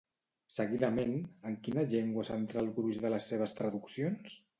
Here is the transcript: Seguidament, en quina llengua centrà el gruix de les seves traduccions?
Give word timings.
Seguidament, 0.53 1.11
en 1.49 1.57
quina 1.67 1.83
llengua 1.91 2.25
centrà 2.29 2.63
el 2.65 2.71
gruix 2.79 2.99
de 3.05 3.13
les 3.15 3.29
seves 3.33 3.55
traduccions? 3.61 4.35